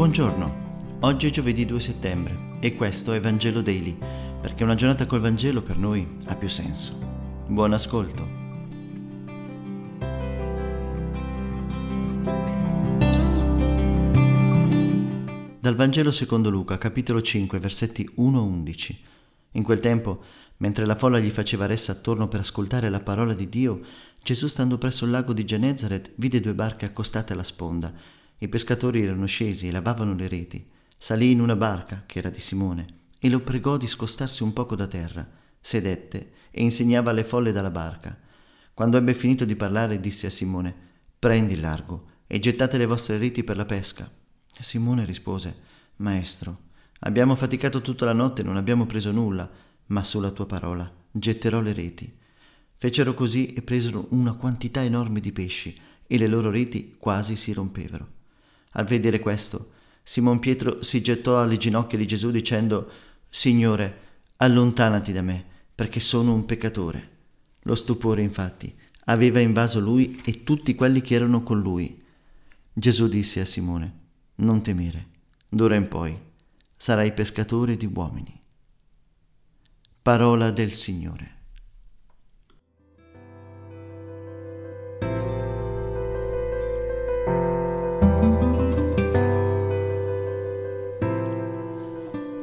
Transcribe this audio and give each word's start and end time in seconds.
Buongiorno, 0.00 0.96
oggi 1.00 1.26
è 1.26 1.30
giovedì 1.30 1.66
2 1.66 1.78
settembre 1.78 2.56
e 2.60 2.74
questo 2.74 3.12
è 3.12 3.20
Vangelo 3.20 3.60
Daily, 3.60 3.98
perché 4.40 4.64
una 4.64 4.74
giornata 4.74 5.04
col 5.04 5.20
Vangelo 5.20 5.60
per 5.60 5.76
noi 5.76 6.16
ha 6.24 6.36
più 6.36 6.48
senso. 6.48 6.98
Buon 7.46 7.74
ascolto. 7.74 8.26
Dal 15.60 15.74
Vangelo 15.74 16.10
secondo 16.10 16.48
Luca, 16.48 16.78
capitolo 16.78 17.20
5, 17.20 17.58
versetti 17.58 18.08
1-11. 18.16 18.96
In 19.52 19.62
quel 19.62 19.80
tempo, 19.80 20.22
mentre 20.56 20.86
la 20.86 20.96
folla 20.96 21.18
gli 21.18 21.28
faceva 21.28 21.66
ressa 21.66 21.92
attorno 21.92 22.26
per 22.26 22.40
ascoltare 22.40 22.88
la 22.88 23.00
parola 23.00 23.34
di 23.34 23.50
Dio, 23.50 23.82
Gesù, 24.22 24.46
stando 24.46 24.78
presso 24.78 25.04
il 25.04 25.10
lago 25.10 25.34
di 25.34 25.44
Genezaret, 25.44 26.12
vide 26.14 26.40
due 26.40 26.54
barche 26.54 26.86
accostate 26.86 27.34
alla 27.34 27.42
sponda 27.42 27.92
i 28.42 28.48
pescatori 28.48 29.02
erano 29.02 29.26
scesi 29.26 29.68
e 29.68 29.70
lavavano 29.70 30.14
le 30.14 30.26
reti. 30.26 30.66
Salì 30.96 31.30
in 31.30 31.40
una 31.40 31.56
barca, 31.56 32.04
che 32.06 32.18
era 32.18 32.30
di 32.30 32.40
Simone, 32.40 32.86
e 33.18 33.28
lo 33.28 33.40
pregò 33.40 33.76
di 33.76 33.86
scostarsi 33.86 34.42
un 34.42 34.54
poco 34.54 34.74
da 34.74 34.86
terra. 34.86 35.28
Sedette 35.60 36.32
e 36.50 36.62
insegnava 36.62 37.10
alle 37.10 37.22
folle 37.24 37.52
dalla 37.52 37.70
barca. 37.70 38.18
Quando 38.72 38.96
ebbe 38.96 39.12
finito 39.12 39.44
di 39.44 39.56
parlare, 39.56 40.00
disse 40.00 40.26
a 40.26 40.30
Simone: 40.30 40.74
Prendi 41.18 41.52
il 41.52 41.60
largo 41.60 42.06
e 42.26 42.38
gettate 42.38 42.78
le 42.78 42.86
vostre 42.86 43.18
reti 43.18 43.44
per 43.44 43.56
la 43.56 43.66
pesca. 43.66 44.10
Simone 44.58 45.04
rispose: 45.04 45.54
Maestro, 45.96 46.68
abbiamo 47.00 47.34
faticato 47.34 47.82
tutta 47.82 48.06
la 48.06 48.14
notte 48.14 48.40
e 48.40 48.44
non 48.44 48.56
abbiamo 48.56 48.86
preso 48.86 49.12
nulla, 49.12 49.50
ma 49.86 50.02
sulla 50.02 50.30
tua 50.30 50.46
parola 50.46 50.90
getterò 51.10 51.60
le 51.60 51.74
reti. 51.74 52.10
Fecero 52.74 53.12
così 53.12 53.52
e 53.52 53.60
presero 53.60 54.06
una 54.12 54.32
quantità 54.32 54.82
enorme 54.82 55.20
di 55.20 55.30
pesci, 55.30 55.78
e 56.06 56.16
le 56.16 56.26
loro 56.26 56.50
reti 56.50 56.94
quasi 56.98 57.36
si 57.36 57.52
rompevano. 57.52 58.19
Al 58.72 58.84
vedere 58.84 59.18
questo, 59.18 59.72
Simon 60.02 60.38
Pietro 60.38 60.82
si 60.82 61.02
gettò 61.02 61.40
alle 61.40 61.56
ginocchia 61.56 61.98
di 61.98 62.06
Gesù 62.06 62.30
dicendo, 62.30 62.90
Signore, 63.28 64.08
allontanati 64.36 65.12
da 65.12 65.22
me, 65.22 65.44
perché 65.74 66.00
sono 66.00 66.32
un 66.32 66.44
peccatore. 66.44 67.18
Lo 67.62 67.74
stupore, 67.74 68.22
infatti, 68.22 68.74
aveva 69.04 69.40
invaso 69.40 69.80
lui 69.80 70.20
e 70.24 70.42
tutti 70.44 70.74
quelli 70.74 71.00
che 71.00 71.14
erano 71.14 71.42
con 71.42 71.60
lui. 71.60 72.02
Gesù 72.72 73.08
disse 73.08 73.40
a 73.40 73.44
Simone, 73.44 73.98
Non 74.36 74.62
temere, 74.62 75.06
d'ora 75.48 75.74
in 75.74 75.88
poi 75.88 76.18
sarai 76.76 77.12
pescatore 77.12 77.76
di 77.76 77.90
uomini. 77.92 78.40
Parola 80.00 80.50
del 80.50 80.72
Signore. 80.72 81.39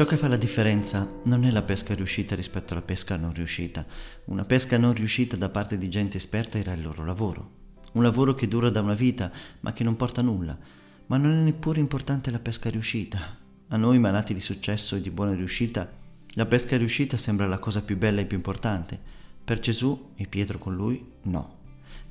Ciò 0.00 0.06
che 0.06 0.16
fa 0.16 0.28
la 0.28 0.38
differenza 0.38 1.06
non 1.24 1.44
è 1.44 1.50
la 1.50 1.60
pesca 1.60 1.94
riuscita 1.94 2.34
rispetto 2.34 2.72
alla 2.72 2.80
pesca 2.80 3.18
non 3.18 3.34
riuscita. 3.34 3.84
Una 4.28 4.46
pesca 4.46 4.78
non 4.78 4.94
riuscita 4.94 5.36
da 5.36 5.50
parte 5.50 5.76
di 5.76 5.90
gente 5.90 6.16
esperta 6.16 6.56
era 6.56 6.72
il 6.72 6.80
loro 6.80 7.04
lavoro. 7.04 7.50
Un 7.92 8.02
lavoro 8.02 8.34
che 8.34 8.48
dura 8.48 8.70
da 8.70 8.80
una 8.80 8.94
vita 8.94 9.30
ma 9.60 9.74
che 9.74 9.84
non 9.84 9.96
porta 9.96 10.22
nulla. 10.22 10.58
Ma 11.04 11.18
non 11.18 11.32
è 11.32 11.42
neppure 11.42 11.80
importante 11.80 12.30
la 12.30 12.38
pesca 12.38 12.70
riuscita. 12.70 13.36
A 13.68 13.76
noi 13.76 13.98
malati 13.98 14.32
di 14.32 14.40
successo 14.40 14.96
e 14.96 15.02
di 15.02 15.10
buona 15.10 15.34
riuscita, 15.34 15.92
la 16.28 16.46
pesca 16.46 16.78
riuscita 16.78 17.18
sembra 17.18 17.46
la 17.46 17.58
cosa 17.58 17.82
più 17.82 17.98
bella 17.98 18.22
e 18.22 18.24
più 18.24 18.38
importante. 18.38 18.98
Per 19.44 19.58
Gesù 19.58 20.12
e 20.16 20.26
Pietro 20.26 20.56
con 20.56 20.74
lui, 20.74 21.06
no. 21.24 21.58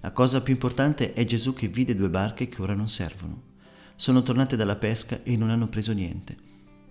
La 0.02 0.12
cosa 0.12 0.44
più 0.44 0.54
importante 0.54 1.14
è 1.14 1.26
Gesù 1.26 1.56
che 1.56 1.68
vide 1.68 1.96
due 1.96 2.10
barche 2.12 2.50
che 2.50 2.62
ora 2.62 2.76
non 2.76 2.88
servono. 2.88 3.42
Sono 3.96 4.22
tornate 4.22 4.56
dalla 4.56 4.76
pesca 4.76 5.22
e 5.24 5.36
non 5.36 5.50
hanno 5.50 5.70
preso 5.70 5.92
niente. 5.92 6.49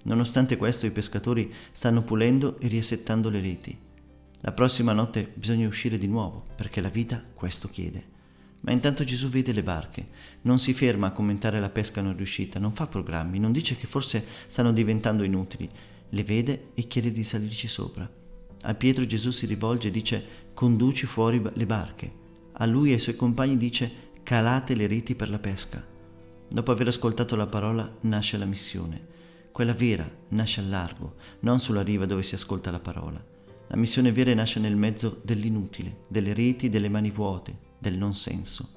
Nonostante 0.08 0.56
questo 0.56 0.86
i 0.86 0.90
pescatori 0.90 1.52
stanno 1.70 2.02
pulendo 2.02 2.58
e 2.60 2.66
riassettando 2.68 3.28
le 3.28 3.40
reti. 3.42 3.78
La 4.40 4.52
prossima 4.52 4.94
notte 4.94 5.30
bisogna 5.34 5.68
uscire 5.68 5.98
di 5.98 6.06
nuovo, 6.06 6.46
perché 6.56 6.80
la 6.80 6.88
vita 6.88 7.22
questo 7.34 7.68
chiede. 7.68 8.16
Ma 8.60 8.72
intanto 8.72 9.04
Gesù 9.04 9.28
vede 9.28 9.52
le 9.52 9.62
barche, 9.62 10.08
non 10.42 10.58
si 10.58 10.72
ferma 10.72 11.08
a 11.08 11.12
commentare 11.12 11.60
la 11.60 11.68
pesca 11.68 12.00
non 12.00 12.16
riuscita, 12.16 12.58
non 12.58 12.72
fa 12.72 12.86
programmi, 12.86 13.38
non 13.38 13.52
dice 13.52 13.76
che 13.76 13.86
forse 13.86 14.24
stanno 14.46 14.72
diventando 14.72 15.24
inutili, 15.24 15.68
le 16.08 16.24
vede 16.24 16.70
e 16.72 16.86
chiede 16.86 17.12
di 17.12 17.22
salirci 17.22 17.68
sopra. 17.68 18.10
A 18.62 18.74
Pietro 18.74 19.04
Gesù 19.04 19.30
si 19.30 19.44
rivolge 19.44 19.88
e 19.88 19.90
dice 19.90 20.24
conduci 20.54 21.04
fuori 21.04 21.42
le 21.52 21.66
barche. 21.66 22.12
A 22.52 22.64
lui 22.64 22.90
e 22.90 22.94
ai 22.94 22.98
suoi 22.98 23.14
compagni 23.14 23.58
dice 23.58 23.90
calate 24.22 24.74
le 24.74 24.86
reti 24.86 25.14
per 25.14 25.28
la 25.28 25.38
pesca. 25.38 25.86
Dopo 26.48 26.72
aver 26.72 26.88
ascoltato 26.88 27.36
la 27.36 27.46
parola 27.46 27.94
nasce 28.00 28.38
la 28.38 28.46
missione. 28.46 29.16
Quella 29.58 29.74
vera 29.74 30.08
nasce 30.28 30.60
al 30.60 30.68
largo, 30.68 31.16
non 31.40 31.58
sulla 31.58 31.82
riva 31.82 32.06
dove 32.06 32.22
si 32.22 32.36
ascolta 32.36 32.70
la 32.70 32.78
parola. 32.78 33.20
La 33.66 33.76
missione 33.76 34.12
vera 34.12 34.32
nasce 34.32 34.60
nel 34.60 34.76
mezzo 34.76 35.20
dell'inutile, 35.24 36.02
delle 36.06 36.32
reti, 36.32 36.68
delle 36.68 36.88
mani 36.88 37.10
vuote, 37.10 37.58
del 37.76 37.96
non 37.96 38.14
senso. 38.14 38.68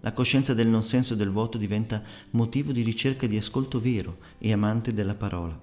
La 0.00 0.14
coscienza 0.14 0.54
del 0.54 0.66
non 0.66 0.82
senso 0.82 1.12
e 1.12 1.16
del 1.18 1.28
vuoto 1.28 1.58
diventa 1.58 2.02
motivo 2.30 2.72
di 2.72 2.80
ricerca 2.80 3.26
di 3.26 3.36
ascolto 3.36 3.82
vero 3.82 4.16
e 4.38 4.50
amante 4.50 4.94
della 4.94 5.14
parola. 5.14 5.60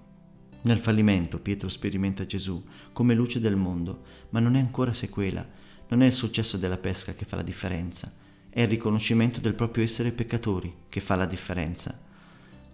Nel 0.61 0.77
fallimento 0.77 1.39
Pietro 1.39 1.67
sperimenta 1.67 2.27
Gesù 2.27 2.63
come 2.93 3.15
luce 3.15 3.39
del 3.39 3.55
mondo, 3.55 4.03
ma 4.29 4.39
non 4.39 4.55
è 4.55 4.59
ancora 4.59 4.93
sequela, 4.93 5.43
non 5.87 6.03
è 6.03 6.05
il 6.05 6.13
successo 6.13 6.57
della 6.57 6.77
pesca 6.77 7.15
che 7.15 7.25
fa 7.25 7.35
la 7.35 7.41
differenza, 7.41 8.13
è 8.47 8.61
il 8.61 8.67
riconoscimento 8.67 9.39
del 9.39 9.55
proprio 9.55 9.83
essere 9.83 10.11
peccatori 10.11 10.71
che 10.87 10.99
fa 10.99 11.15
la 11.15 11.25
differenza. 11.25 11.99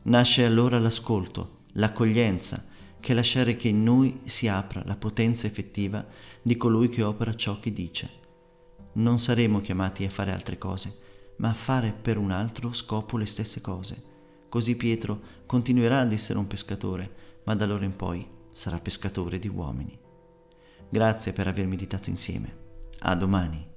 Nasce 0.02 0.44
allora 0.44 0.80
l'ascolto, 0.80 1.56
l'accoglienza, 1.78 2.66
che 3.00 3.14
lasciare 3.14 3.56
che 3.56 3.70
in 3.70 3.84
noi 3.84 4.22
si 4.26 4.48
apra 4.48 4.84
la 4.86 4.96
potenza 4.96 5.48
effettiva 5.48 6.06
di 6.42 6.58
colui 6.58 6.90
che 6.90 7.04
opera 7.04 7.36
ciò 7.36 7.60
che 7.60 7.72
dice. 7.72 8.10
Non 8.94 9.20
saremo 9.20 9.62
chiamati 9.62 10.04
a 10.04 10.10
fare 10.10 10.32
altre 10.32 10.58
cose, 10.58 11.00
ma 11.38 11.50
a 11.50 11.54
fare 11.54 11.94
per 11.94 12.18
un 12.18 12.32
altro 12.32 12.74
scopo 12.74 13.18
le 13.18 13.26
stesse 13.26 13.62
cose. 13.62 14.04
Così 14.50 14.76
Pietro 14.76 15.22
continuerà 15.46 16.00
ad 16.00 16.12
essere 16.12 16.40
un 16.40 16.48
pescatore, 16.48 17.42
ma 17.44 17.56
da 17.56 17.66
allora 17.66 17.86
in 17.86 17.96
poi 17.96 18.28
sarà 18.52 18.80
pescatore 18.80 19.38
di 19.38 19.48
uomini. 19.48 19.98
Grazie 20.90 21.34
per 21.34 21.48
aver 21.48 21.68
meditato 21.68 22.10
insieme. 22.10 22.66
A 23.00 23.16
domani. 23.16 23.76